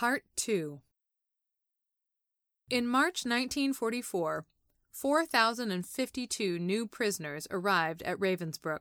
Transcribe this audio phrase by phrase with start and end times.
[0.00, 0.80] Part 2
[2.70, 4.46] In March 1944,
[4.90, 8.78] 4,052 new prisoners arrived at Ravensbrück.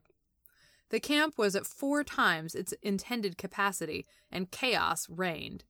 [0.91, 5.65] The camp was at four times its intended capacity, and chaos reigned.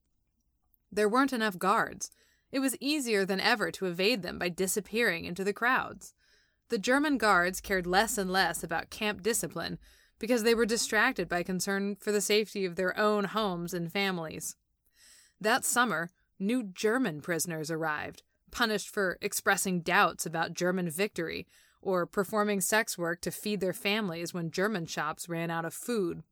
[0.91, 2.11] There weren't enough guards.
[2.51, 6.13] It was easier than ever to evade them by disappearing into the crowds.
[6.67, 9.79] The German guards cared less and less about camp discipline
[10.19, 14.55] because they were distracted by concern for the safety of their own homes and families.
[15.41, 21.47] That summer, new German prisoners arrived, punished for expressing doubts about German victory
[21.81, 26.23] or performing sex work to feed their families when German shops ran out of food.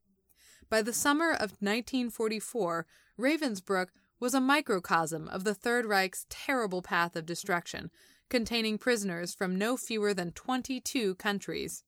[0.70, 2.86] By the summer of 1944,
[3.18, 3.88] Ravensbrück
[4.20, 7.92] was a microcosm of the Third Reich's terrible path of destruction,
[8.30, 11.84] containing prisoners from no fewer than 22 countries.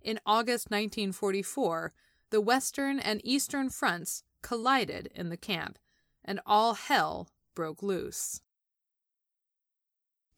[0.00, 1.92] In August 1944,
[2.30, 5.78] the Western and Eastern fronts collided in the camp,
[6.26, 8.42] and all hell broke loose.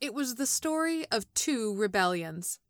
[0.01, 2.61] It was the story of two rebellions.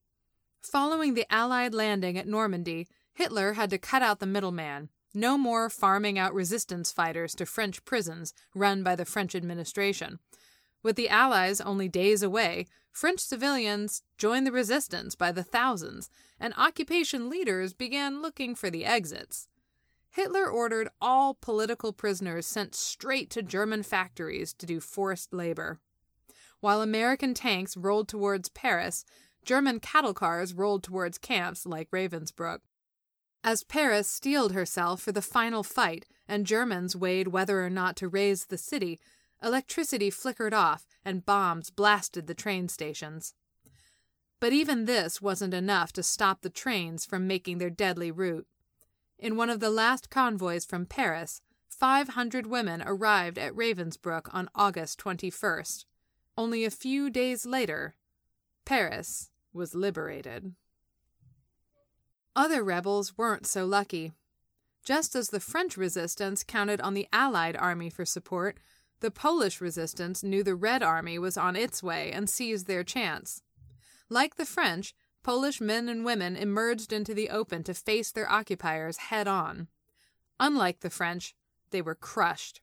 [0.63, 4.89] Following the Allied landing at Normandy, Hitler had to cut out the middleman.
[5.13, 10.21] No more farming out resistance fighters to French prisons run by the French administration.
[10.83, 16.55] With the Allies only days away, French civilians joined the resistance by the thousands, and
[16.57, 19.49] occupation leaders began looking for the exits.
[20.11, 25.79] Hitler ordered all political prisoners sent straight to German factories to do forced labor.
[26.61, 29.05] While American tanks rolled towards Paris,
[29.45, 32.61] German cattle cars rolled towards camps like Ravensbrück.
[33.45, 38.09] As Paris steeled herself for the final fight and Germans weighed whether or not to
[38.09, 38.99] raze the city,
[39.43, 43.35] electricity flickered off and bombs blasted the train stations.
[44.41, 48.47] But even this wasn't enough to stop the trains from making their deadly route.
[49.19, 55.01] In one of the last convoys from Paris, 500 women arrived at Ravensbrück on August
[55.01, 55.85] 21st.
[56.37, 57.97] Only a few days later,
[58.65, 60.55] Paris was liberated.
[62.37, 64.13] Other rebels weren't so lucky.
[64.85, 68.59] Just as the French resistance counted on the Allied army for support,
[69.01, 73.43] the Polish resistance knew the Red Army was on its way and seized their chance.
[74.09, 78.97] Like the French, Polish men and women emerged into the open to face their occupiers
[78.97, 79.69] head on.
[80.41, 81.35] Unlike the French,
[81.71, 82.61] they were crushed.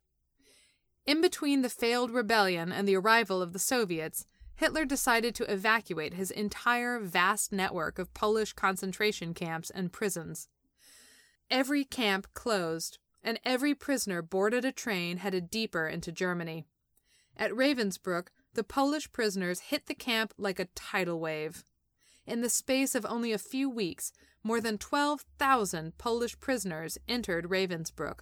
[1.05, 6.13] In between the failed rebellion and the arrival of the Soviets, Hitler decided to evacuate
[6.13, 10.47] his entire vast network of Polish concentration camps and prisons.
[11.51, 16.65] Every camp closed, and every prisoner boarded a train headed deeper into Germany.
[17.37, 21.65] At Ravensbrück, the Polish prisoners hit the camp like a tidal wave.
[22.25, 24.11] In the space of only a few weeks,
[24.43, 28.19] more than 12,000 Polish prisoners entered Ravensbrück,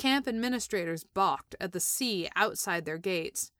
[0.00, 3.52] Camp administrators balked at the sea outside their gates.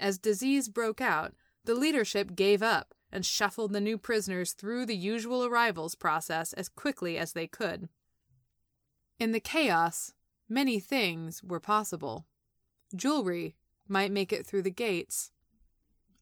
[0.00, 1.34] As disease broke out,
[1.66, 6.70] the leadership gave up and shuffled the new prisoners through the usual arrivals process as
[6.70, 7.90] quickly as they could.
[9.18, 10.14] In the chaos,
[10.48, 12.24] many things were possible.
[12.96, 13.54] Jewelry
[13.86, 15.32] might make it through the gates,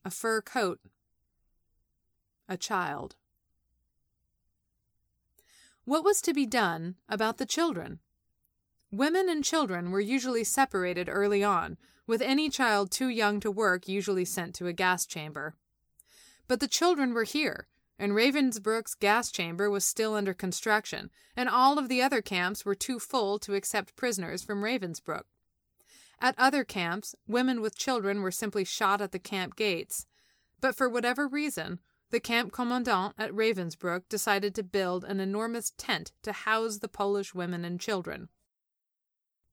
[0.05, 0.81] a fur coat,
[2.49, 3.17] a child.
[5.85, 7.99] What was to be done about the children?
[8.91, 11.77] Women and children were usually separated early on,
[12.07, 15.55] with any child too young to work usually sent to a gas chamber.
[16.47, 17.67] But the children were here,
[17.99, 22.75] and Ravensbrück's gas chamber was still under construction, and all of the other camps were
[22.75, 25.23] too full to accept prisoners from Ravensbrück.
[26.21, 30.07] At other camps, women with children were simply shot at the camp gates.
[30.61, 31.81] But for whatever reason,
[32.13, 37.35] the camp commandant at Ravensbrück decided to build an enormous tent to house the Polish
[37.35, 38.29] women and children.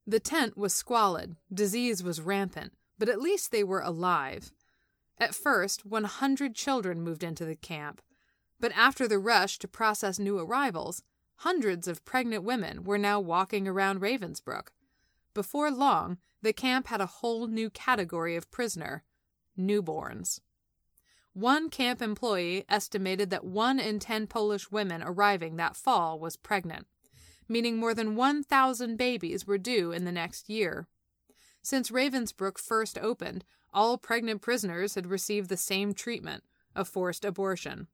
[0.06, 4.52] The tent was squalid, disease was rampant, but at least they were alive.
[5.18, 8.02] At first, 100 children moved into the camp,
[8.60, 11.02] but after the rush to process new arrivals,
[11.38, 14.68] hundreds of pregnant women were now walking around Ravensbrück.
[15.34, 19.04] Before long, the camp had a whole new category of prisoner
[19.58, 20.42] newborns.
[21.34, 26.88] One camp employee estimated that one in ten Polish women arriving that fall was pregnant
[27.50, 30.88] meaning more than 1,000 babies were due in the next year.
[31.62, 33.44] Since Ravensbrück first opened,
[33.74, 36.44] all pregnant prisoners had received the same treatment
[36.76, 37.88] a forced abortion.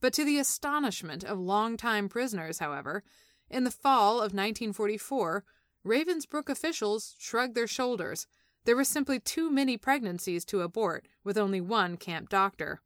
[0.00, 3.02] But to the astonishment of long-time prisoners, however,
[3.50, 5.44] in the fall of 1944,
[5.84, 8.26] Ravensbrück officials shrugged their shoulders.
[8.68, 12.82] There were simply too many pregnancies to abort with only one camp doctor.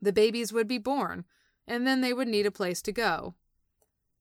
[0.00, 1.24] The babies would be born,
[1.68, 3.34] and then they would need a place to go.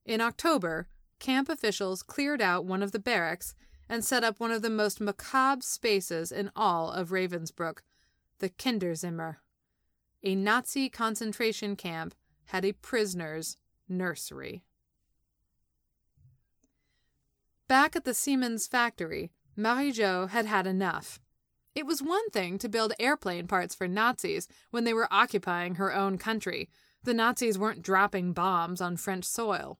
[0.06, 0.88] In October,
[1.18, 3.56] camp officials cleared out one of the barracks
[3.90, 7.80] and set up one of the most macabre spaces in all of Ravensbrück,
[8.38, 9.38] the Kinderzimmer.
[10.22, 12.14] A Nazi concentration camp
[12.50, 13.58] had a prisoner's
[13.90, 14.62] nursery.
[17.68, 21.20] Back at the Siemens factory, Marie-Jo had had enough.
[21.74, 25.94] It was one thing to build airplane parts for Nazis when they were occupying her
[25.94, 26.70] own country.
[27.04, 29.80] The Nazis weren't dropping bombs on French soil.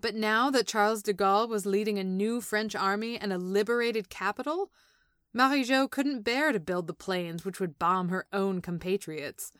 [0.00, 4.10] But now that Charles de Gaulle was leading a new French army and a liberated
[4.10, 4.72] capital,
[5.32, 9.52] Marie-Jo couldn't bear to build the planes which would bomb her own compatriots.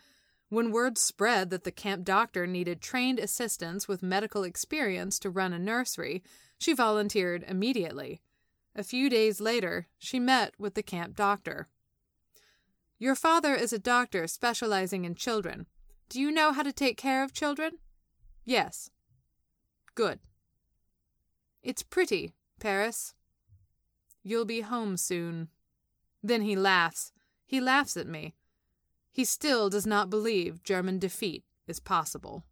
[0.49, 5.53] When word spread that the camp doctor needed trained assistants with medical experience to run
[5.53, 6.23] a nursery,
[6.59, 8.21] she volunteered immediately.
[8.75, 11.69] A few days later, she met with the camp doctor.
[12.99, 15.67] Your father is a doctor specializing in children.
[16.09, 17.73] Do you know how to take care of children?
[18.45, 18.91] Yes.
[19.95, 20.21] Good.
[21.63, 23.15] It's pretty, Paris.
[24.23, 25.49] You'll be home soon.
[26.23, 27.13] Then he laughs.
[27.45, 28.35] He laughs at me.
[29.11, 32.45] He still does not believe German defeat is possible.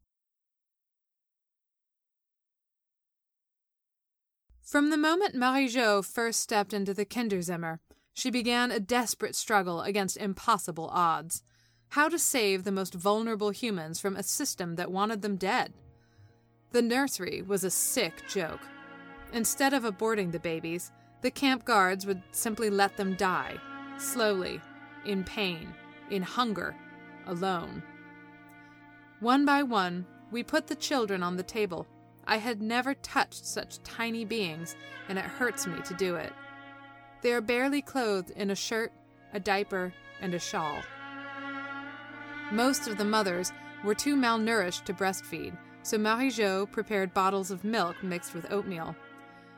[4.71, 7.81] From the moment Marie-Jo first stepped into the Kinderzimmer,
[8.15, 11.43] she began a desperate struggle against impossible odds.
[11.89, 15.73] How to save the most vulnerable humans from a system that wanted them dead?
[16.71, 18.61] The nursery was a sick joke.
[19.33, 23.57] Instead of aborting the babies, the camp guards would simply let them die,
[23.99, 24.61] slowly,
[25.05, 25.75] in pain,
[26.13, 26.77] in hunger,
[27.27, 27.83] alone.
[29.19, 31.89] One by one, we put the children on the table.
[32.31, 34.77] I had never touched such tiny beings,
[35.09, 36.33] and it hurts me to do it.
[37.23, 38.93] They are barely clothed in a shirt,
[39.35, 40.81] a diaper, and a shawl.
[42.53, 43.53] Most of the mothers
[43.85, 48.95] were too malnourished to breastfeed, so Marie-Jo prepared bottles of milk mixed with oatmeal.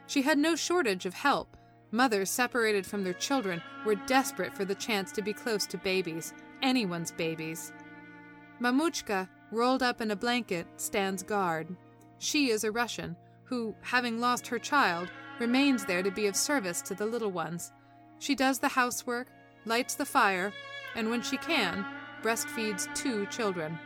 [0.06, 1.58] She had no shortage of help.
[1.90, 6.32] Mothers separated from their children were desperate for the chance to be close to babies,
[6.62, 7.70] anyone's babies.
[8.62, 11.76] Mamuchka, rolled up in a blanket, stands guard.
[12.22, 13.16] She is a Russian
[13.46, 15.10] who, having lost her child,
[15.40, 17.72] remains there to be of service to the little ones.
[18.20, 19.26] She does the housework,
[19.64, 20.52] lights the fire,
[20.94, 21.84] and when she can,
[22.22, 23.76] breastfeeds two children.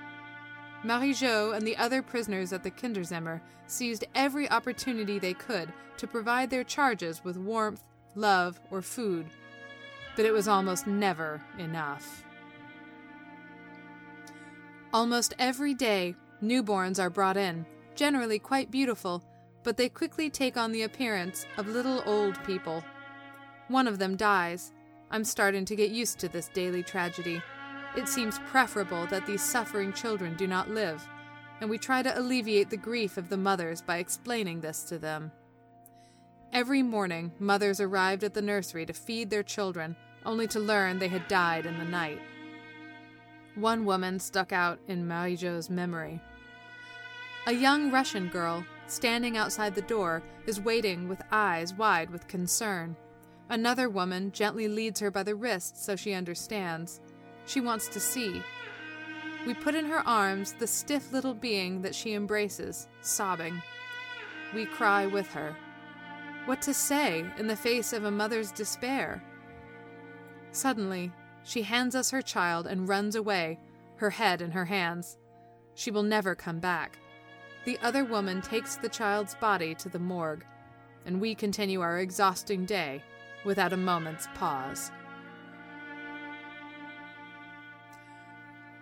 [0.85, 6.51] Marie-Jo and the other prisoners at the Kinderzimmer seized every opportunity they could to provide
[6.51, 7.85] their charges with warmth,
[8.15, 9.29] love, or food,
[10.15, 12.23] but it was almost never enough.
[14.93, 17.65] Almost every day, newborns are brought in,
[17.97, 19.25] generally quite beautiful,
[19.65, 22.85] but they quickly take on the appearance of little old people.
[23.69, 24.73] One of them dies.
[25.11, 27.43] I'm starting to get used to this daily tragedy.
[27.97, 31.07] It seems preferable that these suffering children do not live,
[31.61, 35.33] and we try to alleviate the grief of the mothers by explaining this to them.
[36.53, 41.09] Every morning, mothers arrived at the nursery to feed their children, only to learn they
[41.09, 42.21] had died in the night.
[43.55, 46.21] One woman stuck out in Marie-Jo's memory.
[47.49, 52.97] A young Russian girl, standing outside the door, is waiting with eyes wide with concern.
[53.49, 57.01] Another woman gently leads her by the wrist so she understands.
[57.47, 58.43] She wants to see.
[59.47, 63.63] We put in her arms the stiff little being that she embraces, sobbing.
[64.53, 65.57] We cry with her.
[66.47, 69.23] What to say in the face of a mother's despair?
[70.51, 71.13] Suddenly,
[71.45, 73.61] she hands us her child and runs away,
[73.99, 75.17] her head in her hands.
[75.77, 76.99] She will never come back.
[77.67, 80.47] The other woman takes the child's body to the morgue,
[81.05, 83.03] and we continue our exhausting day
[83.45, 84.93] without a moment's pause.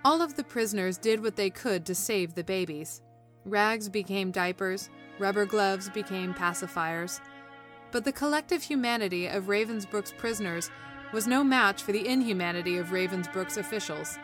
[0.04, 3.00] All of the prisoners did what they could to save the babies.
[3.46, 7.22] Rags became diapers, rubber gloves became pacifiers.
[7.90, 10.70] But the collective humanity of Ravensbrück's prisoners
[11.10, 14.18] was no match for the inhumanity of Ravensbrück's officials.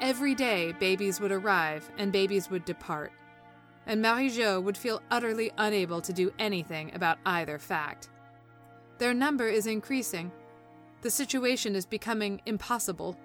[0.00, 3.12] Every day, babies would arrive and babies would depart.
[3.86, 8.08] And Marie-Jo would feel utterly unable to do anything about either fact.
[8.98, 10.30] Their number is increasing.
[11.00, 13.16] The situation is becoming impossible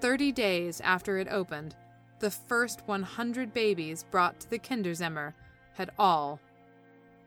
[0.00, 1.74] 30 days after it opened,
[2.20, 5.32] the first 100 babies brought to the Kinderzimmer
[5.74, 6.40] had all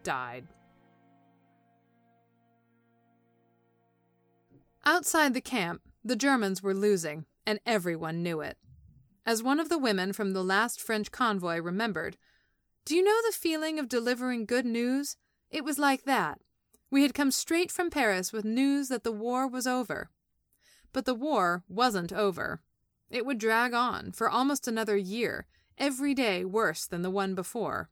[0.03, 0.47] died.
[4.85, 8.57] Outside the camp, the Germans were losing, and everyone knew it.
[9.29, 12.17] As one of the women from the last French convoy remembered,
[12.83, 15.17] Do you know the feeling of delivering good news?
[15.51, 16.41] It was like that.
[16.89, 20.09] We had come straight from Paris with news that the war was over.
[20.93, 22.63] But the war wasn't over.
[23.11, 25.45] It would drag on for almost another year,
[25.77, 27.91] every day worse than the one before.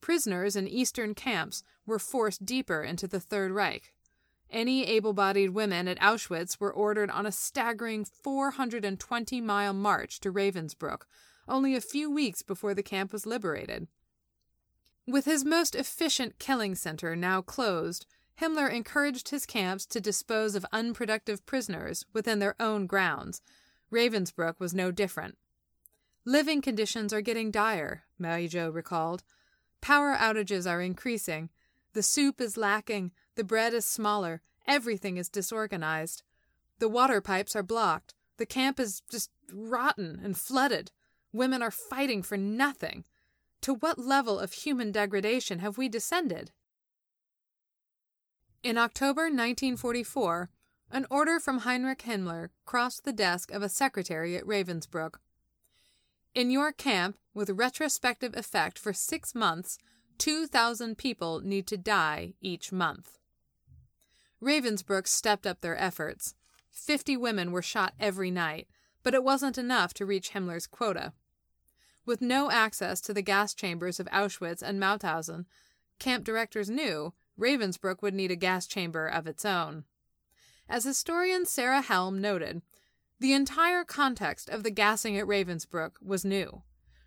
[0.00, 3.94] prisoners in eastern camps were forced deeper into the Third Reich.
[4.50, 10.32] Any able bodied women at Auschwitz were ordered on a staggering 420 mile march to
[10.32, 11.02] Ravensbrück,
[11.46, 13.88] only a few weeks before the camp was liberated.
[15.06, 18.06] With his most efficient killing center now closed,
[18.40, 23.42] Himmler encouraged his camps to dispose of unproductive prisoners within their own grounds.
[23.92, 25.36] Ravensbrück was no different.
[26.24, 29.24] Living conditions are getting dire, Marie-Jo recalled.
[29.80, 31.48] Power outages are increasing.
[31.94, 36.24] The soup is lacking, the bread is smaller, everything is disorganized.
[36.80, 38.14] The water pipes are blocked.
[38.36, 40.90] The camp is just rotten and flooded.
[41.32, 43.04] Women are fighting for nothing.
[43.60, 46.50] To what level of human degradation have we descended?
[48.64, 50.50] In October 1944,
[50.90, 55.14] an order from Heinrich Himmler crossed the desk of a secretary at Ravensbrück.
[56.34, 59.78] In your camp, with retrospective effect for six months,
[60.18, 63.17] 2,000 people need to die each month.
[64.42, 66.34] Ravensbrück stepped up their efforts.
[66.70, 68.68] Fifty women were shot every night,
[69.02, 71.12] but it wasn't enough to reach Himmler's quota.
[72.06, 75.46] With no access to the gas chambers of Auschwitz and Mauthausen,
[75.98, 79.84] camp directors knew Ravensbrück would need a gas chamber of its own.
[80.68, 82.62] As historian Sarah Helm noted,
[83.20, 86.62] the entire context of the gassing at Ravensbrück was new.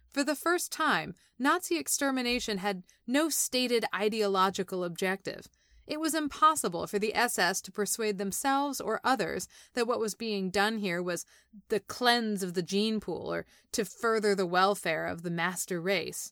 [0.10, 5.48] For the first time, Nazi extermination had no stated ideological objective.
[5.92, 10.50] It was impossible for the SS to persuade themselves or others that what was being
[10.50, 11.26] done here was
[11.68, 16.32] the cleanse of the gene pool or to further the welfare of the master race.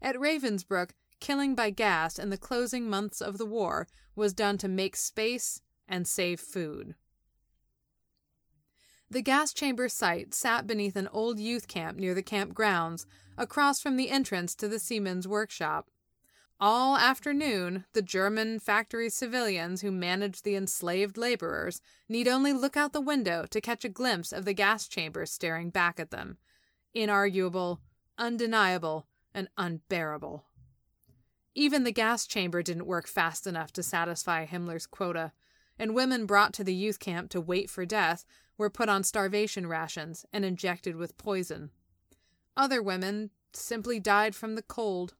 [0.00, 4.66] At Ravensbrück, killing by gas in the closing months of the war was done to
[4.66, 6.94] make space and save food.
[9.10, 13.78] The gas chamber site sat beneath an old youth camp near the camp grounds, across
[13.78, 15.90] from the entrance to the Siemens workshop.
[16.58, 22.94] All afternoon, the German factory civilians who managed the enslaved laborers need only look out
[22.94, 26.38] the window to catch a glimpse of the gas chamber staring back at them.
[26.94, 27.80] Inarguable,
[28.16, 30.46] undeniable, and unbearable.
[31.54, 35.32] Even the gas chamber didn't work fast enough to satisfy Himmler's quota,
[35.78, 38.24] and women brought to the youth camp to wait for death
[38.56, 41.70] were put on starvation rations and injected with poison.
[42.56, 45.14] Other women simply died from the cold.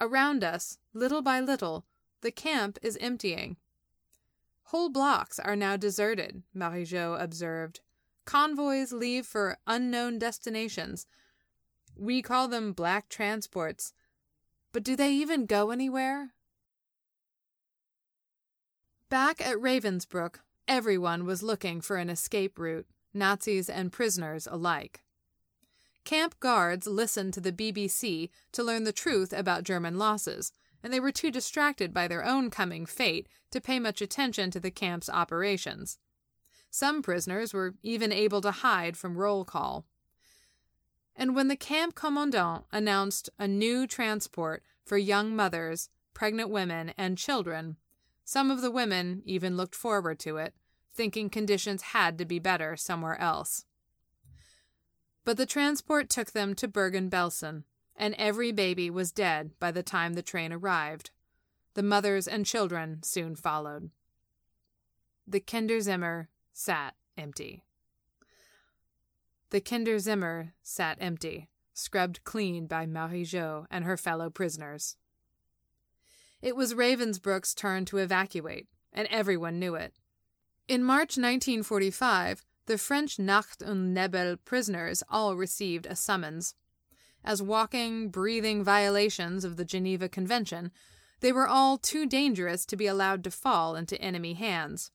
[0.00, 1.84] Around us, little by little,
[2.20, 3.56] the camp is emptying.
[4.64, 7.80] Whole blocks are now deserted, Marie-Jo observed.
[8.24, 11.06] Convoys leave for unknown destinations.
[11.96, 13.92] We call them black transports.
[14.72, 16.34] But do they even go anywhere?
[19.08, 20.36] Back at Ravensbrück,
[20.68, 25.02] everyone was looking for an escape route, Nazis and prisoners alike.
[26.08, 31.00] Camp guards listened to the BBC to learn the truth about German losses, and they
[31.00, 35.10] were too distracted by their own coming fate to pay much attention to the camp's
[35.10, 35.98] operations.
[36.70, 39.84] Some prisoners were even able to hide from roll call.
[41.14, 47.18] And when the camp commandant announced a new transport for young mothers, pregnant women, and
[47.18, 47.76] children,
[48.24, 50.54] some of the women even looked forward to it,
[50.90, 53.66] thinking conditions had to be better somewhere else.
[55.28, 59.82] But the transport took them to Bergen Belsen, and every baby was dead by the
[59.82, 61.10] time the train arrived.
[61.74, 63.90] The mothers and children soon followed.
[65.26, 67.62] The Kinderzimmer sat empty.
[69.50, 74.96] The Kinderzimmer sat empty, scrubbed clean by Marie-Jo and her fellow prisoners.
[76.40, 79.92] It was Ravensbrück's turn to evacuate, and everyone knew it.
[80.68, 86.54] In March 1945, the French Nacht und Nebel prisoners all received a summons.
[87.24, 90.70] As walking, breathing violations of the Geneva Convention,
[91.20, 94.90] they were all too dangerous to be allowed to fall into enemy hands.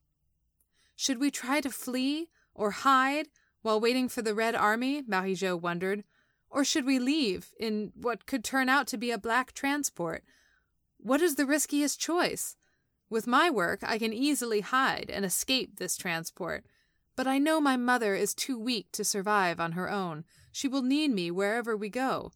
[0.96, 3.28] Should we try to flee or hide
[3.64, 5.02] while waiting for the Red Army?
[5.06, 6.04] Marie-Jo wondered.
[6.52, 10.24] Or should we leave in what could turn out to be a black transport?
[10.98, 12.56] What is the riskiest choice?
[13.10, 16.64] With my work, I can easily hide and escape this transport,
[17.16, 20.26] but I know my mother is too weak to survive on her own.
[20.52, 22.32] She will need me wherever we go.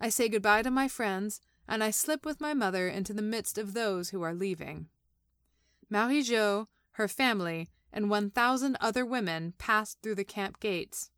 [0.00, 3.58] I say goodbye to my friends, and I slip with my mother into the midst
[3.58, 4.86] of those who are leaving.
[5.90, 11.10] Marie-Jo, her family, and 1,000 other women passed through the camp gates.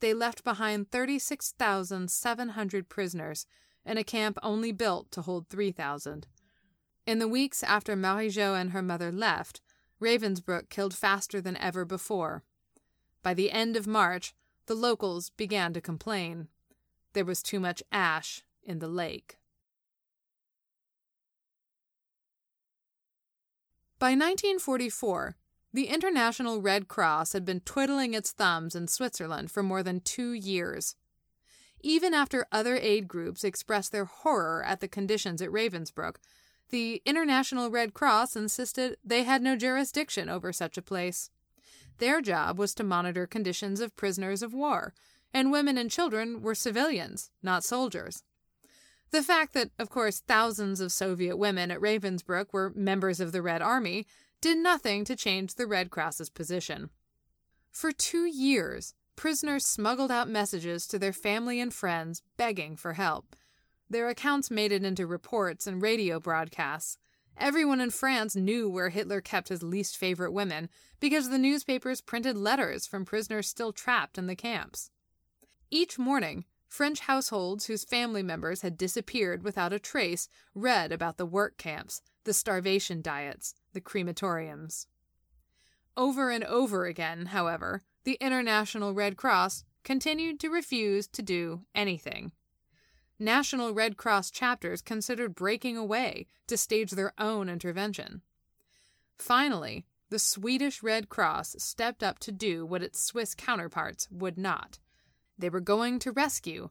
[0.00, 3.46] They left behind 36,700 prisoners
[3.84, 6.26] in a camp only built to hold 3,000.
[7.06, 9.60] In the weeks after Marie-Jo and her mother left,
[10.00, 12.42] Ravensbrück killed faster than ever before.
[13.22, 14.34] By the end of March,
[14.66, 16.48] the locals began to complain.
[17.12, 19.38] There was too much ash in the lake.
[23.98, 25.36] By 1944,
[25.72, 30.32] the International Red Cross had been twiddling its thumbs in Switzerland for more than two
[30.32, 30.96] years.
[31.80, 36.16] Even after other aid groups expressed their horror at the conditions at Ravensbrück,
[36.70, 41.30] the International Red Cross insisted they had no jurisdiction over such a place.
[41.98, 44.92] Their job was to monitor conditions of prisoners of war,
[45.32, 48.22] and women and children were civilians, not soldiers.
[49.10, 53.42] The fact that, of course, thousands of Soviet women at Ravensbrück were members of the
[53.42, 54.06] Red Army
[54.40, 56.90] did nothing to change the Red Cross's position.
[57.70, 63.35] For two years, prisoners smuggled out messages to their family and friends begging for help.
[63.88, 66.98] Their accounts made it into reports and radio broadcasts.
[67.36, 70.68] Everyone in France knew where Hitler kept his least favorite women
[71.00, 74.90] because the newspapers printed letters from prisoners still trapped in the camps.
[75.70, 81.26] Each morning, French households whose family members had disappeared without a trace read about the
[81.26, 84.86] work camps, the starvation diets, the crematoriums.
[85.96, 92.32] Over and over again, however, the International Red Cross continued to refuse to do anything.
[93.18, 98.22] National Red Cross chapters considered breaking away to stage their own intervention.
[99.18, 104.78] Finally, the Swedish Red Cross stepped up to do what its Swiss counterparts would not.
[105.38, 106.68] They were going to rescue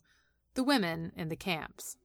[0.54, 1.98] the women in the camps.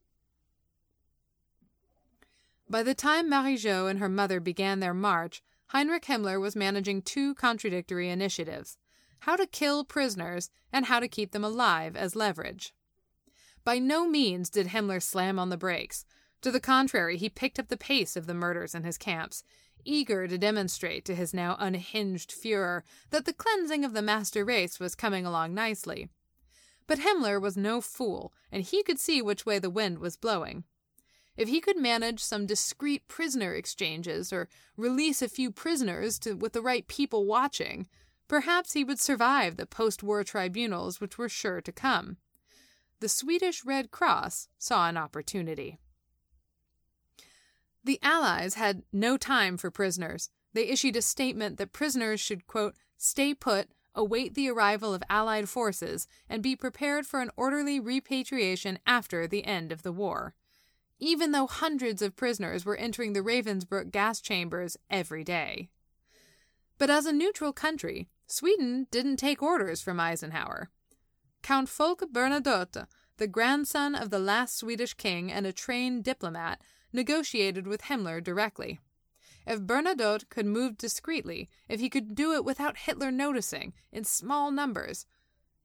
[2.68, 7.34] By the time Marie-Jo and her mother began their march, Heinrich Himmler was managing two
[7.34, 8.78] contradictory initiatives
[9.24, 12.72] how to kill prisoners and how to keep them alive as leverage.
[13.64, 16.04] By no means did Himmler slam on the brakes.
[16.42, 19.44] To the contrary, he picked up the pace of the murders in his camps,
[19.84, 24.80] eager to demonstrate to his now unhinged Fuhrer that the cleansing of the master race
[24.80, 26.08] was coming along nicely.
[26.86, 30.64] But Himmler was no fool, and he could see which way the wind was blowing.
[31.36, 36.52] If he could manage some discreet prisoner exchanges or release a few prisoners to, with
[36.52, 37.86] the right people watching,
[38.28, 42.16] perhaps he would survive the post war tribunals which were sure to come.
[43.00, 45.78] The Swedish Red Cross saw an opportunity.
[47.82, 50.30] The Allies had no time for prisoners.
[50.52, 55.48] They issued a statement that prisoners should, quote, stay put await the arrival of Allied
[55.48, 60.34] forces, and be prepared for an orderly repatriation after the end of the war.
[60.98, 65.70] Even though hundreds of prisoners were entering the Ravensbrück gas chambers every day.
[66.78, 70.70] But as a neutral country, Sweden didn't take orders from Eisenhower.
[71.42, 76.60] Count Folke Bernadotte, the grandson of the last Swedish king and a trained diplomat,
[76.92, 78.80] negotiated with Himmler directly.
[79.46, 84.50] If Bernadotte could move discreetly, if he could do it without Hitler noticing, in small
[84.50, 85.06] numbers,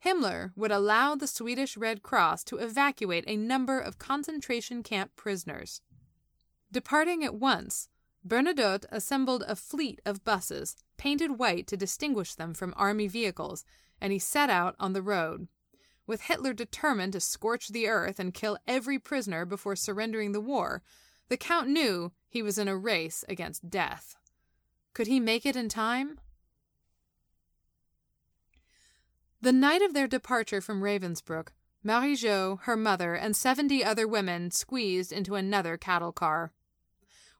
[0.03, 5.81] Himmler would allow the Swedish Red Cross to evacuate a number of concentration camp prisoners.
[6.71, 7.89] Departing at once,
[8.25, 13.65] Bernadotte assembled a fleet of buses, painted white to distinguish them from army vehicles,
[14.01, 15.47] and he set out on the road.
[16.07, 20.83] With Hitler determined to scorch the earth and kill every prisoner before surrendering the war,
[21.29, 24.15] the Count knew he was in a race against death.
[24.93, 26.19] Could he make it in time?
[29.41, 31.49] The night of their departure from Ravensbrück,
[31.83, 36.51] Marie-Jo, her mother, and seventy other women squeezed into another cattle car.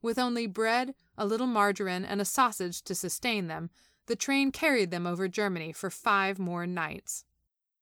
[0.01, 3.69] With only bread, a little margarine, and a sausage to sustain them,
[4.06, 7.25] the train carried them over Germany for five more nights.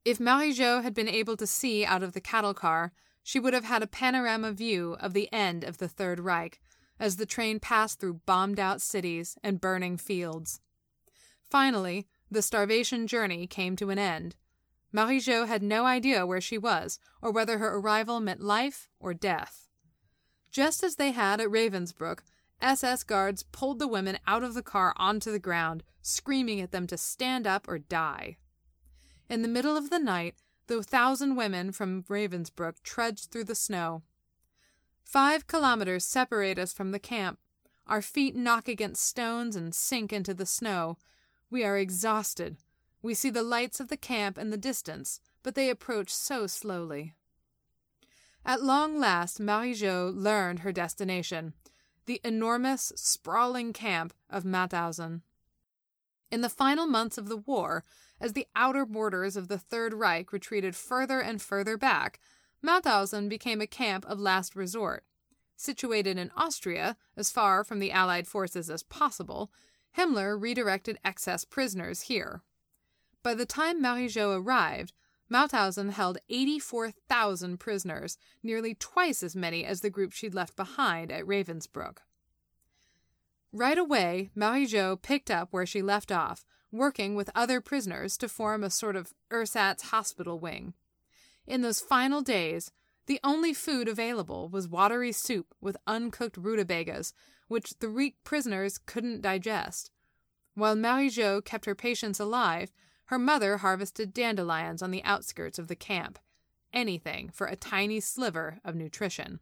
[0.06, 2.92] If Marie-Jo had been able to see out of the cattle car,
[3.24, 6.60] she would have had a panorama view of the end of the Third Reich
[7.00, 10.60] as the train passed through bombed out cities and burning fields.
[11.50, 14.36] Finally, the starvation journey came to an end.
[14.92, 19.70] Marie-Jo had no idea where she was or whether her arrival meant life or death.
[20.52, 22.20] Just as they had at Ravensbrück,
[22.62, 26.88] SS guards pulled the women out of the car onto the ground, screaming at them
[26.88, 28.38] to stand up or die.
[29.34, 30.36] In the middle of the night,
[30.68, 34.04] the thousand women from Ravensbrück trudged through the snow.
[35.04, 37.40] Five kilometers separate us from the camp.
[37.88, 41.00] Our feet knock against stones and sink into the snow.
[41.50, 42.58] We are exhausted.
[43.02, 47.16] We see the lights of the camp in the distance, but they approach so slowly.
[48.46, 51.54] At long last, Marie-Jo learned her destination
[52.06, 55.24] the enormous, sprawling camp of Mauthausen.
[56.34, 57.84] In the final months of the war,
[58.20, 62.20] as the outer borders of the Third Reich retreated further and further back,
[62.66, 65.04] Mauthausen became a camp of last resort.
[65.56, 69.52] Situated in Austria, as far from the Allied forces as possible,
[69.96, 72.42] Himmler redirected excess prisoners here.
[73.22, 74.92] By the time Marie-Jo arrived,
[75.32, 81.26] Mauthausen held 84,000 prisoners, nearly twice as many as the group she'd left behind at
[81.26, 81.98] Ravensbrück.
[83.56, 88.28] Right away, Marie Jo picked up where she left off, working with other prisoners to
[88.28, 90.74] form a sort of ersatz hospital wing.
[91.46, 92.72] In those final days,
[93.06, 97.14] the only food available was watery soup with uncooked rutabagas,
[97.48, 99.92] which the weak prisoners couldn't digest.
[100.56, 102.72] While Marie Jo kept her patients alive,
[103.06, 106.18] her mother harvested dandelions on the outskirts of the camp,
[106.74, 109.42] anything for a tiny sliver of nutrition.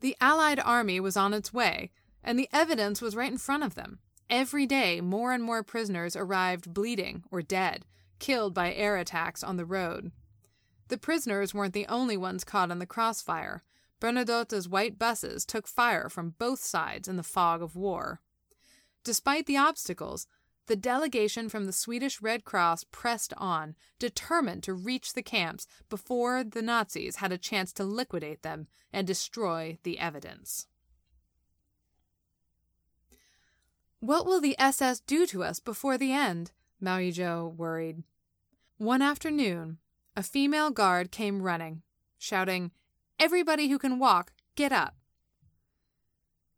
[0.00, 3.74] The Allied army was on its way, and the evidence was right in front of
[3.74, 3.98] them.
[4.30, 7.84] Every day, more and more prisoners arrived bleeding or dead,
[8.18, 10.12] killed by air attacks on the road.
[10.88, 13.62] The prisoners weren't the only ones caught in the crossfire.
[14.00, 18.20] Bernadotte's white buses took fire from both sides in the fog of war.
[19.04, 20.26] Despite the obstacles,
[20.66, 26.44] the delegation from the Swedish Red Cross pressed on, determined to reach the camps before
[26.44, 30.68] the Nazis had a chance to liquidate them and destroy the evidence.
[34.02, 36.50] What will the SS do to us before the end?
[36.80, 38.02] Marie Jo worried.
[38.76, 39.78] One afternoon,
[40.16, 41.82] a female guard came running,
[42.18, 42.72] shouting,
[43.20, 44.96] Everybody who can walk, get up.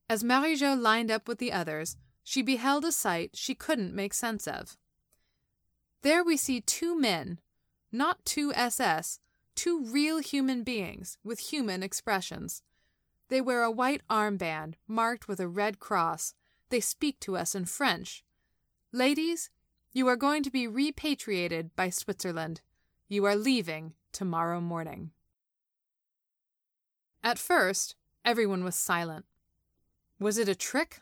[0.08, 4.14] As Marie Jo lined up with the others, she beheld a sight she couldn't make
[4.14, 4.78] sense of.
[6.00, 7.40] There we see two men,
[7.92, 9.20] not two SS,
[9.54, 12.62] two real human beings with human expressions.
[13.28, 16.34] They wear a white armband marked with a red cross.
[16.70, 18.24] They speak to us in French.
[18.92, 19.50] Ladies,
[19.92, 22.60] you are going to be repatriated by Switzerland.
[23.08, 25.10] You are leaving tomorrow morning.
[27.22, 29.24] At first, everyone was silent.
[30.18, 31.00] Was it a trick?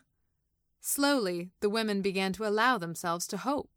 [0.79, 3.69] Slowly, the women began to allow themselves to hope.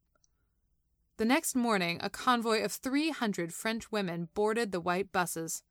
[1.18, 5.62] The next morning, a convoy of 300 French women boarded the white buses.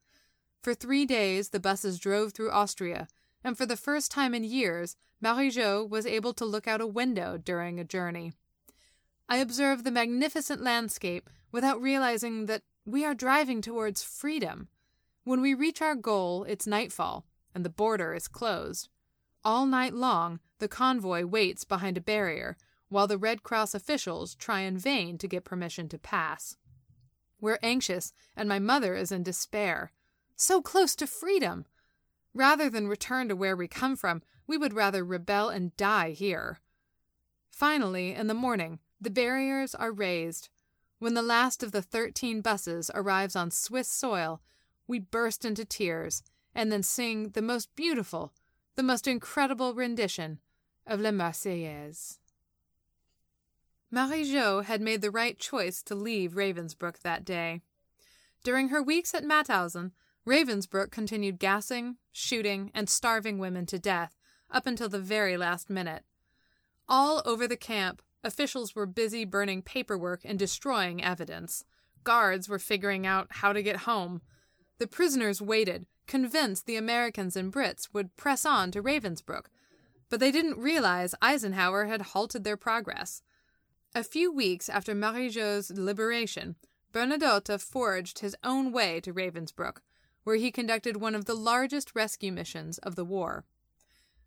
[0.61, 3.07] For three days, the buses drove through Austria,
[3.45, 6.87] and for the first time in years, Marie Jo was able to look out a
[6.87, 8.33] window during a journey.
[9.29, 14.67] I observe the magnificent landscape without realizing that we are driving towards freedom.
[15.25, 18.89] When we reach our goal, it's nightfall, and the border is closed.
[19.43, 22.57] All night long, the convoy waits behind a barrier,
[22.89, 26.57] while the Red Cross officials try in vain to get permission to pass.
[27.39, 29.91] We're anxious, and my mother is in despair.
[30.35, 31.65] So close to freedom!
[32.35, 36.59] Rather than return to where we come from, we would rather rebel and die here.
[37.49, 40.49] Finally, in the morning, the barriers are raised,
[40.99, 44.41] when the last of the 13 buses arrives on Swiss soil,
[44.85, 48.33] we burst into tears and then sing the most beautiful,
[48.75, 50.39] the most incredible rendition
[50.85, 52.19] of La Marseillaise.
[53.89, 57.61] Marie Jo had made the right choice to leave Ravensbrück that day.
[58.43, 59.91] During her weeks at Mauthausen,
[60.27, 64.15] Ravensbrück continued gassing, shooting, and starving women to death
[64.49, 66.03] up until the very last minute.
[66.87, 71.63] All over the camp, Officials were busy burning paperwork and destroying evidence.
[72.03, 74.23] Guards were figuring out how to get home.
[74.79, 79.45] The prisoners waited, convinced the Americans and Brits would press on to Ravensbrück,
[80.09, 83.21] but they didn't realize Eisenhower had halted their progress.
[83.93, 86.55] A few weeks after Marie Jo's liberation,
[86.91, 89.77] Bernadotte forged his own way to Ravensbrück,
[90.25, 93.45] where he conducted one of the largest rescue missions of the war.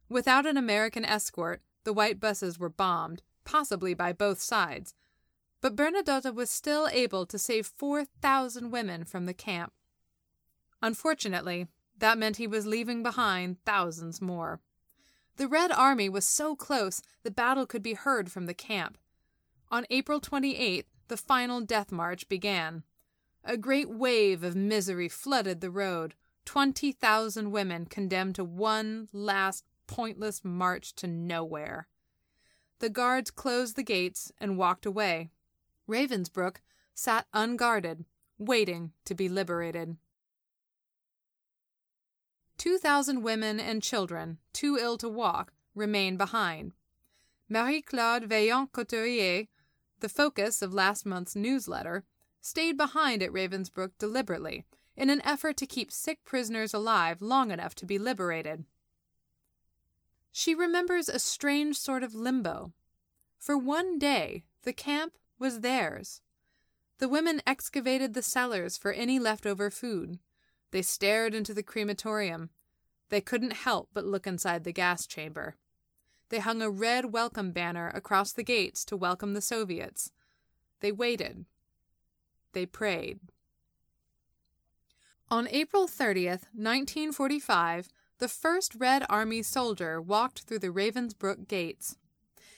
[0.09, 4.95] Without an American escort, the white buses were bombed, possibly by both sides,
[5.61, 9.73] but Bernadotte was still able to save 4,000 women from the camp.
[10.81, 11.67] Unfortunately,
[11.99, 14.61] that meant he was leaving behind thousands more.
[15.37, 18.99] The Red Army was so close the battle could be heard from the camp.
[19.71, 22.85] On April 28th, the final death march began.
[23.45, 30.45] A great wave of misery flooded the road, 20,000 women condemned to one last pointless
[30.45, 31.89] march to nowhere.
[32.79, 35.31] The guards closed the gates and walked away.
[35.89, 36.57] Ravensbrück
[36.95, 38.05] sat unguarded,
[38.39, 39.97] waiting to be liberated.
[42.57, 46.73] Two thousand women and children, too ill to walk, remained behind.
[47.49, 49.47] Marie Claude Vaillant Couturier,
[50.01, 52.05] the focus of last month's newsletter,
[52.41, 54.65] stayed behind at Ravensbrück deliberately
[54.97, 58.65] in an effort to keep sick prisoners alive long enough to be liberated.
[60.33, 62.73] She remembers a strange sort of limbo.
[63.39, 66.21] For one day, the camp was theirs.
[66.99, 70.19] The women excavated the cellars for any leftover food.
[70.73, 72.51] They stared into the crematorium.
[73.09, 75.57] They couldn't help but look inside the gas chamber.
[76.29, 80.11] They hung a red welcome banner across the gates to welcome the Soviets.
[80.81, 81.47] They waited.
[82.53, 83.21] They prayed.
[85.31, 91.97] On April 30th, 1945, the first Red Army soldier walked through the Ravensbrück gates.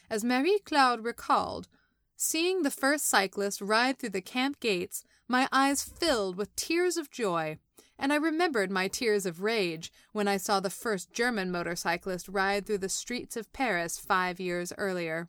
[0.09, 1.69] As Marie Claude recalled,
[2.17, 7.11] seeing the first cyclist ride through the camp gates, my eyes filled with tears of
[7.11, 7.59] joy,
[7.99, 12.67] and I remembered my tears of rage when I saw the first German motorcyclist ride
[12.67, 15.29] through the streets of Paris five years earlier.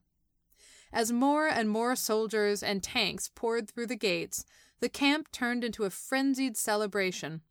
[0.94, 4.46] As more and more soldiers and tanks poured through the gates,
[4.80, 7.42] the camp turned into a frenzied celebration.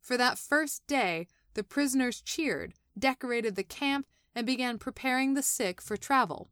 [0.00, 5.80] For that first day, the prisoners cheered, decorated the camp, and began preparing the sick
[5.80, 6.50] for travel.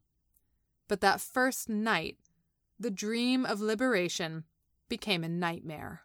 [0.88, 2.16] But that first night,
[2.78, 4.44] the dream of liberation
[4.88, 6.02] became a nightmare.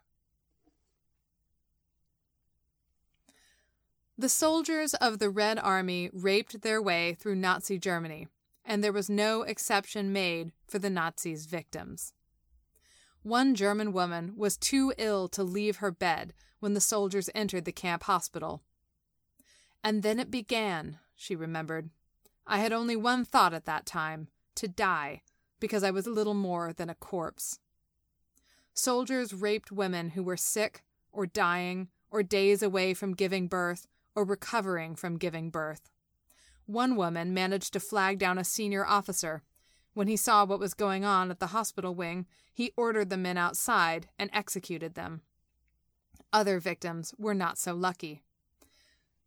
[4.16, 8.26] The soldiers of the Red Army raped their way through Nazi Germany,
[8.68, 12.12] and there was no exception made for the Nazis' victims.
[13.22, 17.72] One German woman was too ill to leave her bed when the soldiers entered the
[17.72, 18.62] camp hospital.
[19.82, 21.88] And then it began, she remembered.
[22.46, 25.22] I had only one thought at that time to die,
[25.60, 27.60] because I was little more than a corpse.
[28.74, 34.24] Soldiers raped women who were sick, or dying, or days away from giving birth, or
[34.24, 35.88] recovering from giving birth.
[36.68, 39.42] One woman managed to flag down a senior officer.
[39.94, 43.38] When he saw what was going on at the hospital wing, he ordered the men
[43.38, 45.22] outside and executed them.
[46.30, 48.22] Other victims were not so lucky.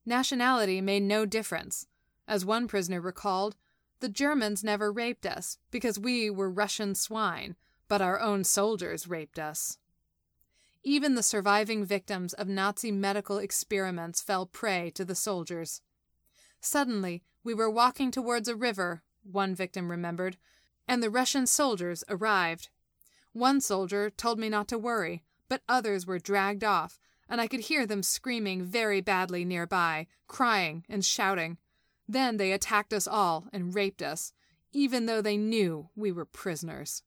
[0.05, 1.87] Nationality made no difference.
[2.27, 3.55] As one prisoner recalled,
[4.01, 7.55] the Germans never raped us because we were Russian swine,
[7.87, 9.79] but our own soldiers raped us.
[10.83, 15.81] Even the surviving victims of Nazi medical experiments fell prey to the soldiers.
[16.59, 20.37] Suddenly, we were walking towards a river, one victim remembered,
[20.87, 22.69] and the Russian soldiers arrived.
[23.33, 26.99] One soldier told me not to worry, but others were dragged off,
[27.29, 31.57] and I could hear them screaming very badly nearby, crying and shouting.
[32.07, 34.33] Then they attacked us all and raped us,
[34.73, 37.03] even though they knew we were prisoners.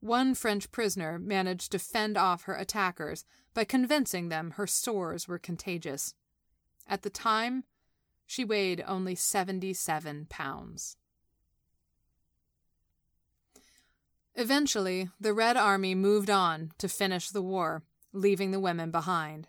[0.00, 5.38] One French prisoner managed to fend off her attackers by convincing them her sores were
[5.38, 6.14] contagious.
[6.86, 7.64] At the time,
[8.28, 10.98] she weighed only 77 pounds.
[14.34, 19.48] Eventually, the Red Army moved on to finish the war, leaving the women behind.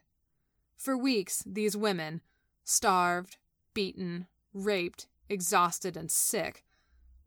[0.78, 2.22] For weeks, these women,
[2.64, 3.36] starved,
[3.74, 6.64] beaten, raped, exhausted, and sick,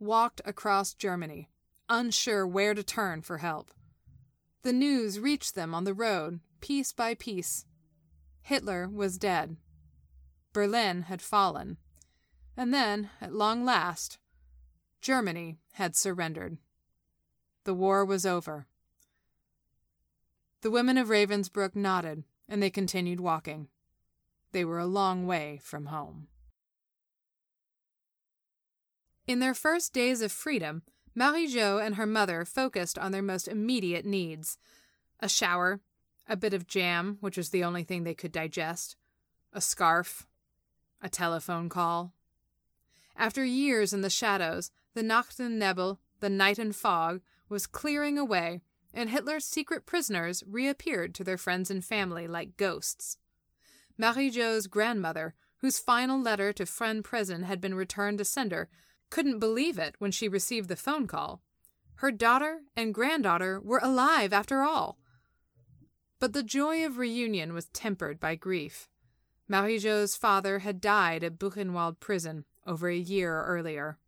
[0.00, 1.50] walked across Germany,
[1.86, 3.70] unsure where to turn for help.
[4.62, 7.66] The news reached them on the road, piece by piece.
[8.40, 9.58] Hitler was dead.
[10.52, 11.78] Berlin had fallen.
[12.56, 14.18] And then, at long last,
[15.00, 16.58] Germany had surrendered.
[17.64, 18.66] The war was over.
[20.60, 23.68] The women of Ravensbrück nodded, and they continued walking.
[24.52, 26.28] They were a long way from home.
[29.26, 30.82] In their first days of freedom,
[31.14, 34.58] Marie Jo and her mother focused on their most immediate needs
[35.20, 35.80] a shower,
[36.28, 38.96] a bit of jam, which was the only thing they could digest,
[39.52, 40.26] a scarf,
[41.02, 42.14] a telephone call.
[43.16, 48.18] After years in the shadows, the Nacht und Nebel, the night and fog, was clearing
[48.18, 48.62] away,
[48.94, 53.18] and Hitler's secret prisoners reappeared to their friends and family like ghosts.
[53.98, 58.68] Marie Jo's grandmother, whose final letter to Fresnes prison had been returned to sender,
[59.10, 61.42] couldn't believe it when she received the phone call.
[61.96, 64.98] Her daughter and granddaughter were alive after all.
[66.18, 68.88] But the joy of reunion was tempered by grief.
[69.48, 73.98] Marie Jo's father had died at Buchenwald prison over a year earlier.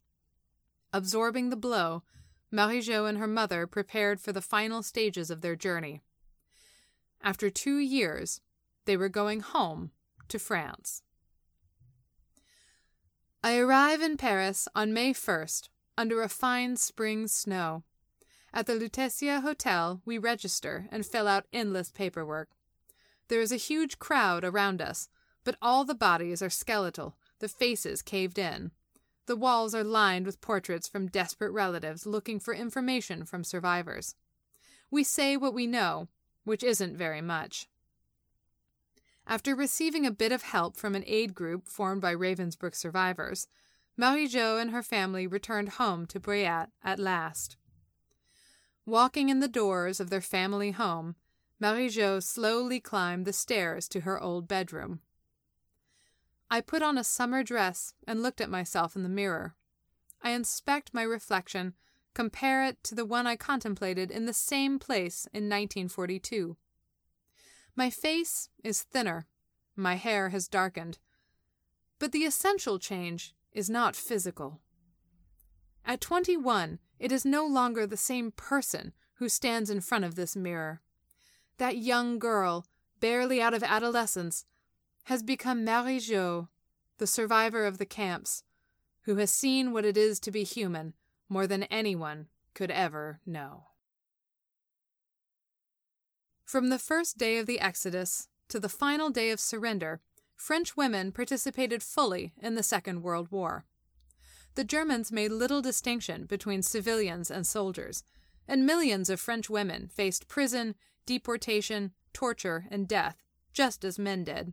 [0.92, 2.02] Absorbing the blow,
[2.50, 6.00] Marie Jo and her mother prepared for the final stages of their journey.
[7.20, 8.40] After two years,
[8.84, 9.90] they were going home
[10.28, 11.02] to France.
[13.42, 15.68] I arrive in Paris on May 1st,
[15.98, 17.82] under a fine spring snow.
[18.52, 22.50] At the Lutetia Hotel, we register and fill out endless paperwork.
[23.28, 25.08] There is a huge crowd around us,
[25.44, 28.70] but all the bodies are skeletal, the faces caved in.
[29.26, 34.14] The walls are lined with portraits from desperate relatives looking for information from survivors.
[34.90, 36.08] We say what we know,
[36.44, 37.68] which isn't very much.
[39.26, 43.46] After receiving a bit of help from an aid group formed by Ravensbrück survivors,
[43.96, 47.56] Marie Jo and her family returned home to Bréhat at last.
[48.84, 51.14] Walking in the doors of their family home,
[51.58, 55.00] Marie Jo slowly climbed the stairs to her old bedroom.
[56.54, 59.56] I put on a summer dress and looked at myself in the mirror.
[60.22, 61.74] I inspect my reflection,
[62.14, 66.56] compare it to the one I contemplated in the same place in 1942.
[67.74, 69.26] My face is thinner,
[69.74, 71.00] my hair has darkened,
[71.98, 74.60] But the essential change is not physical.
[75.84, 80.36] At 21, it is no longer the same person who stands in front of this
[80.36, 80.82] mirror.
[81.58, 82.64] That young girl,
[83.00, 84.44] barely out of adolescence,
[85.04, 86.48] has become Marie Jo,
[86.98, 88.42] the survivor of the camps,
[89.02, 90.94] who has seen what it is to be human
[91.28, 93.64] more than anyone could ever know.
[96.44, 100.00] From the first day of the Exodus to the final day of surrender,
[100.36, 103.64] French women participated fully in the Second World War.
[104.54, 108.04] The Germans made little distinction between civilians and soldiers,
[108.46, 110.74] and millions of French women faced prison,
[111.06, 113.16] deportation, torture, and death,
[113.52, 114.52] just as men did.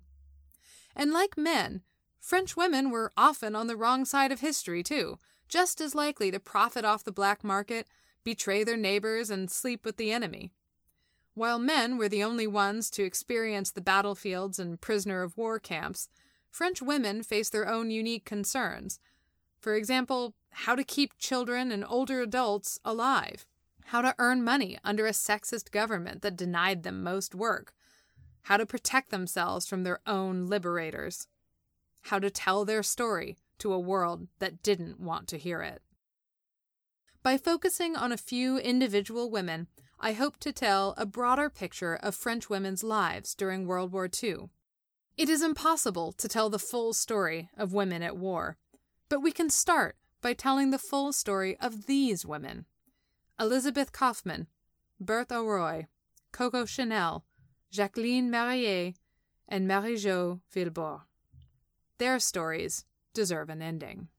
[0.95, 1.81] And like men,
[2.19, 5.17] French women were often on the wrong side of history, too,
[5.49, 7.87] just as likely to profit off the black market,
[8.23, 10.51] betray their neighbors, and sleep with the enemy.
[11.33, 16.09] While men were the only ones to experience the battlefields and prisoner of war camps,
[16.49, 18.99] French women faced their own unique concerns.
[19.59, 23.47] For example, how to keep children and older adults alive,
[23.85, 27.73] how to earn money under a sexist government that denied them most work,
[28.43, 31.27] how to protect themselves from their own liberators,
[32.01, 35.81] how to tell their story to a world that didn't want to hear it.
[37.23, 39.67] By focusing on a few individual women,
[39.99, 44.49] I hope to tell a broader picture of French women's lives during World War II.
[45.15, 48.57] It is impossible to tell the full story of women at war,
[49.09, 52.65] but we can start by telling the full story of these women
[53.39, 54.47] Elizabeth Kaufman,
[54.99, 55.85] Berthe Auroy,
[56.31, 57.25] Coco Chanel,
[57.71, 58.95] Jacqueline Marié,
[59.47, 61.03] and Marie Jo Wilborts.
[61.99, 64.09] Their stories deserve an ending.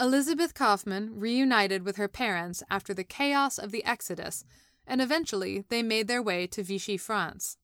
[0.00, 4.44] Elizabeth Kaufman reunited with her parents after the chaos of the Exodus,
[4.86, 7.58] and eventually they made their way to Vichy, France.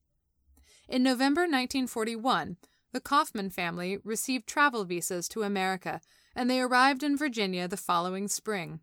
[0.87, 2.57] In November 1941,
[2.93, 5.99] the Kaufman family received travel visas to America,
[6.35, 8.81] and they arrived in Virginia the following spring.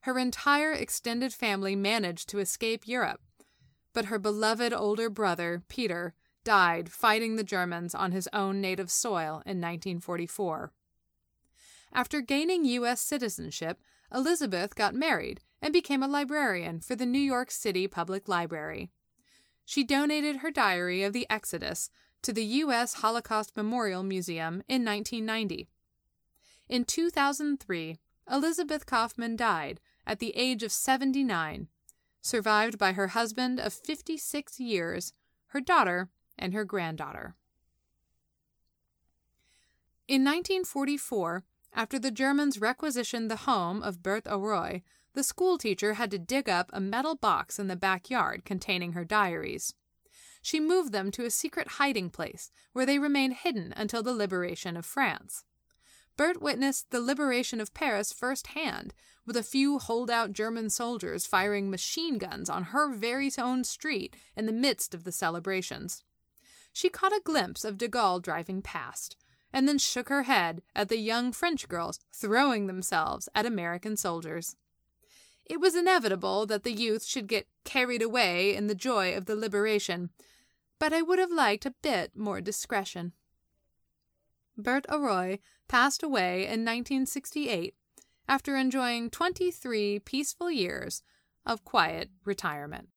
[0.00, 3.20] Her entire extended family managed to escape Europe,
[3.94, 6.12] but her beloved older brother, Peter,
[6.44, 10.72] died fighting the Germans on his own native soil in 1944.
[11.92, 13.00] After gaining U.S.
[13.00, 13.80] citizenship,
[14.12, 18.90] Elizabeth got married and became a librarian for the New York City Public Library.
[19.64, 21.88] She donated her diary of the Exodus
[22.22, 22.94] to the U.S.
[22.94, 25.68] Holocaust Memorial Museum in 1990.
[26.68, 27.96] In 2003,
[28.30, 31.68] Elizabeth Kaufman died at the age of 79,
[32.24, 35.12] survived by her husband of 56 years,
[35.48, 36.08] her daughter,
[36.38, 37.36] and her granddaughter.
[40.08, 44.80] In 1944, after the Germans requisitioned the home of Berthe Auroy,
[45.12, 49.74] the schoolteacher had to dig up a metal box in the backyard containing her diaries.
[50.40, 54.76] She moved them to a secret hiding place where they remained hidden until the liberation
[54.76, 55.44] of France.
[56.16, 58.94] Berthe witnessed the liberation of Paris firsthand,
[59.26, 64.46] with a few holdout German soldiers firing machine guns on her very own street in
[64.46, 66.02] the midst of the celebrations
[66.74, 69.16] she caught a glimpse of de Gaulle driving past,
[69.52, 74.56] and then shook her head at the young French girls throwing themselves at American soldiers.
[75.46, 79.36] It was inevitable that the youth should get carried away in the joy of the
[79.36, 80.10] liberation,
[80.80, 83.12] but I would have liked a bit more discretion.
[84.56, 85.38] Berthe Auroy,
[85.68, 87.74] passed away in 1968
[88.28, 91.02] after enjoying 23 peaceful years
[91.44, 92.88] of quiet retirement.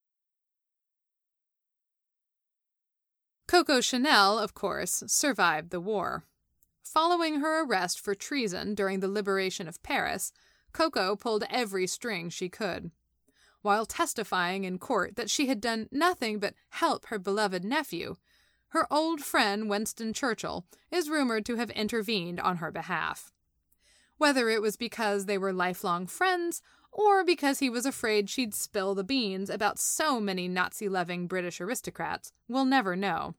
[3.47, 6.25] Coco Chanel, of course, survived the war.
[6.83, 10.33] Following her arrest for treason during the liberation of Paris,
[10.73, 12.91] Coco pulled every string she could.
[13.61, 18.15] While testifying in court that she had done nothing but help her beloved nephew,
[18.69, 23.31] her old friend Winston Churchill is rumored to have intervened on her behalf.
[24.17, 28.95] Whether it was because they were lifelong friends or because he was afraid she'd spill
[28.95, 33.35] the beans about so many Nazi loving British aristocrats, we'll never know.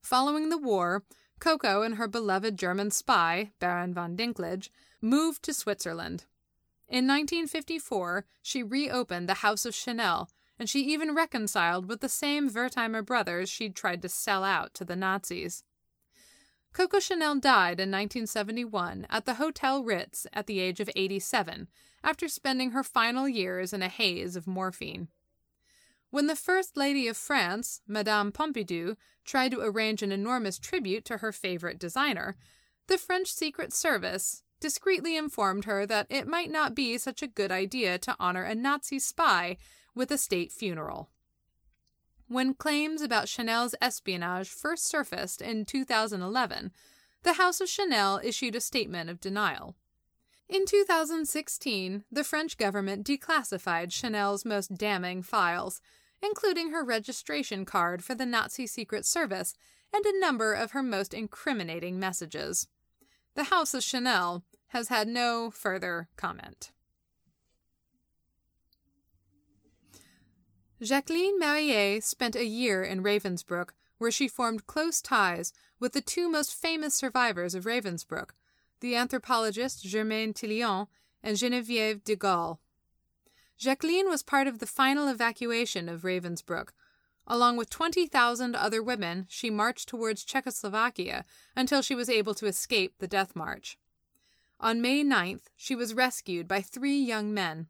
[0.00, 1.04] Following the war,
[1.38, 6.24] Coco and her beloved German spy, Baron von Dincklage, moved to Switzerland.
[6.88, 10.28] In 1954, she reopened the House of Chanel,
[10.60, 14.84] and she even reconciled with the same Wertheimer brothers she'd tried to sell out to
[14.84, 15.64] the Nazis.
[16.74, 21.66] Coco Chanel died in 1971 at the Hotel Ritz at the age of 87
[22.04, 25.08] after spending her final years in a haze of morphine.
[26.10, 31.18] When the First Lady of France, Madame Pompidou, tried to arrange an enormous tribute to
[31.18, 32.36] her favorite designer,
[32.86, 37.50] the French Secret Service discreetly informed her that it might not be such a good
[37.50, 39.56] idea to honor a Nazi spy
[39.94, 41.10] with a state funeral.
[42.28, 46.70] when claims about Chanel's espionage first surfaced in 2011,
[47.24, 49.74] the House of Chanel issued a statement of denial.
[50.48, 55.80] In 2016, the French government declassified Chanel's most damning files,
[56.22, 59.54] including her registration card for the Nazi Secret Service
[59.92, 62.68] and a number of her most incriminating messages.
[63.34, 66.70] The House of Chanel has had no further comment.
[70.82, 76.30] Jacqueline Marié spent a year in Ravensbrück, where she formed close ties with the two
[76.30, 78.30] most famous survivors of Ravensbrück,
[78.80, 80.86] the anthropologist Germaine Tillion
[81.22, 82.60] and Geneviève de Gaulle.
[83.58, 86.68] Jacqueline was part of the final evacuation of Ravensbrück.
[87.26, 92.94] Along with 20,000 other women, she marched towards Czechoslovakia until she was able to escape
[92.98, 93.76] the death march.
[94.58, 97.66] On May 9th, she was rescued by three young men.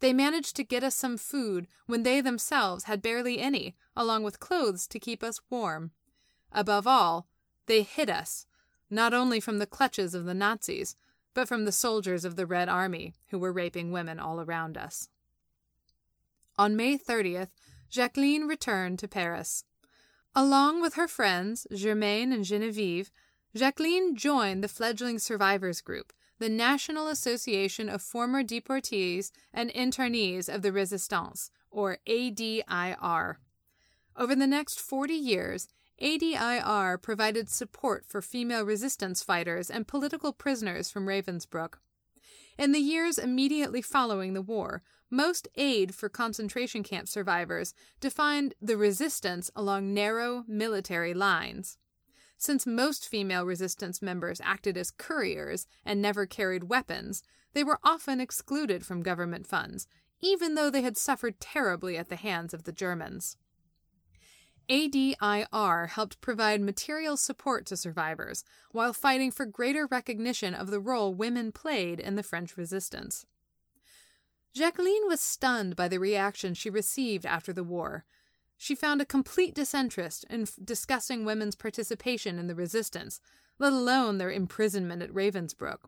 [0.00, 4.40] They managed to get us some food when they themselves had barely any, along with
[4.40, 5.92] clothes to keep us warm.
[6.52, 7.26] Above all,
[7.66, 8.46] they hid us,
[8.90, 10.96] not only from the clutches of the Nazis,
[11.34, 15.08] but from the soldiers of the Red Army who were raping women all around us.
[16.58, 17.50] On May 30th,
[17.90, 19.64] Jacqueline returned to Paris.
[20.34, 23.10] Along with her friends, Germaine and Genevieve,
[23.54, 30.62] Jacqueline joined the fledgling survivors group, the National Association of Former Deportees and Internees of
[30.62, 33.38] the Resistance, or ADIR.
[34.16, 35.68] Over the next 40 years,
[35.98, 41.74] ADIR provided support for female resistance fighters and political prisoners from Ravensbrück.
[42.58, 48.76] In the years immediately following the war, most aid for concentration camp survivors defined the
[48.76, 51.78] resistance along narrow military lines.
[52.38, 57.22] Since most female resistance members acted as couriers and never carried weapons,
[57.54, 59.86] they were often excluded from government funds,
[60.20, 63.36] even though they had suffered terribly at the hands of the Germans.
[64.68, 71.14] ADIR helped provide material support to survivors while fighting for greater recognition of the role
[71.14, 73.26] women played in the French resistance.
[74.52, 78.04] Jacqueline was stunned by the reaction she received after the war.
[78.56, 83.20] She found a complete disinterest in f- discussing women's participation in the resistance,
[83.58, 85.78] let alone their imprisonment at Ravensbrück.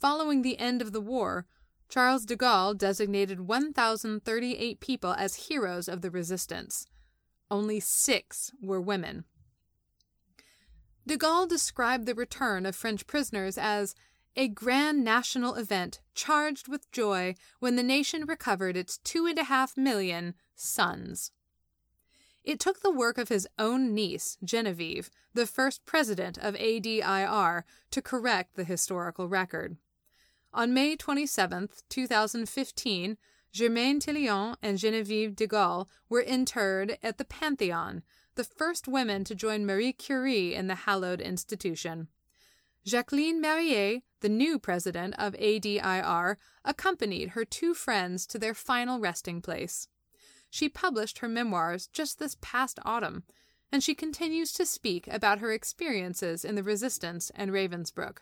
[0.00, 1.46] Following the end of the war,
[1.88, 6.86] Charles de Gaulle designated 1,038 people as heroes of the resistance.
[7.50, 9.24] Only six were women.
[11.06, 13.94] De Gaulle described the return of French prisoners as
[14.36, 19.44] a grand national event charged with joy when the nation recovered its two and a
[19.44, 21.32] half million sons.
[22.48, 28.00] It took the work of his own niece, Genevieve, the first president of ADIR, to
[28.00, 29.76] correct the historical record.
[30.54, 33.18] On May 27, 2015,
[33.52, 38.02] Germaine Tillion and Genevieve de Gaulle were interred at the Pantheon,
[38.34, 42.08] the first women to join Marie Curie in the hallowed institution.
[42.82, 49.42] Jacqueline Marié, the new president of ADIR, accompanied her two friends to their final resting
[49.42, 49.86] place.
[50.50, 53.24] She published her memoirs just this past autumn,
[53.70, 58.18] and she continues to speak about her experiences in the resistance and Ravensbrück.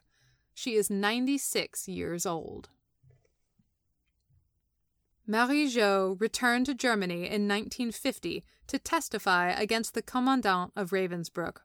[0.55, 2.69] She is 96 years old.
[5.27, 11.59] Marie Jo returned to Germany in 1950 to testify against the commandant of Ravensbrück.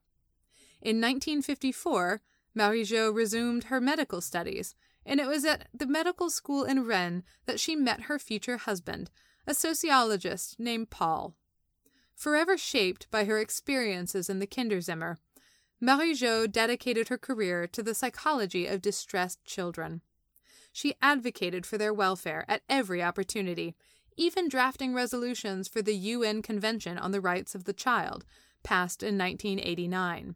[0.81, 2.21] In 1954,
[2.55, 7.23] Marie Jo resumed her medical studies, and it was at the medical school in Rennes
[7.45, 9.11] that she met her future husband,
[9.47, 11.35] a sociologist named Paul.
[12.15, 15.17] Forever shaped by her experiences in the Kinderzimmer,
[15.79, 20.01] Marie Jo dedicated her career to the psychology of distressed children.
[20.71, 23.75] She advocated for their welfare at every opportunity,
[24.15, 28.25] even drafting resolutions for the UN Convention on the Rights of the Child,
[28.63, 30.35] passed in 1989.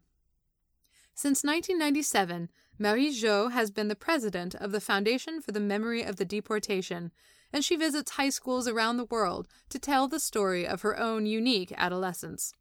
[1.14, 6.18] Since 1997, Marie Jo has been the president of the Foundation for the Memory of
[6.18, 7.12] the Deportation,
[7.56, 11.26] and she visits high schools around the world to tell the story of her own
[11.26, 12.52] unique adolescence.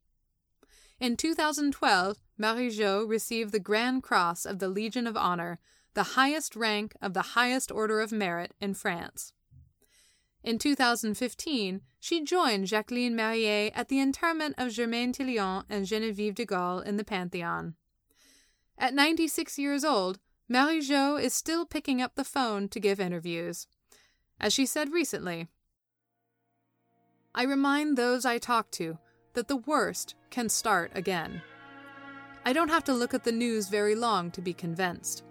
[1.01, 5.59] In 2012, Marie Jo received the Grand Cross of the Legion of Honor
[5.95, 9.33] the highest rank of the highest order of merit in France.
[10.45, 16.47] In 2015, she joined Jacqueline Marié at the interment of Germaine Tillion and Geneviève de
[16.47, 17.75] Gaulle in the Pantheon.
[18.79, 23.67] At 96 years old, Marie Jo is still picking up the phone to give interviews.
[24.41, 25.49] As she said recently,
[27.35, 28.99] I remind those I talk to
[29.33, 31.43] that the worst can start again.
[32.45, 35.25] I don't have to look at the news very long to be convinced.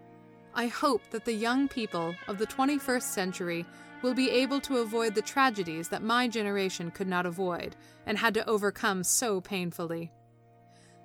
[0.56, 3.66] I hope that the young people of the 21st century
[4.02, 7.76] will be able to avoid the tragedies that my generation could not avoid
[8.06, 10.12] and had to overcome so painfully.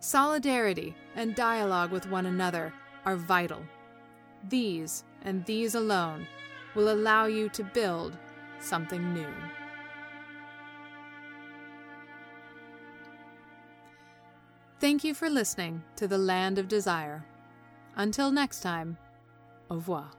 [0.00, 2.72] Solidarity and dialogue with one another
[3.04, 3.62] are vital.
[4.48, 6.26] These, and these alone,
[6.74, 8.16] will allow you to build
[8.60, 9.32] something new.
[14.80, 17.24] Thank you for listening to The Land of Desire.
[17.96, 18.96] Until next time,
[19.70, 20.17] au revoir.